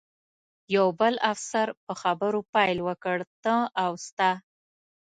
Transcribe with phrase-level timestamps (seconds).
[0.75, 4.31] یو بل افسر په خبرو پیل وکړ، ته او ستا.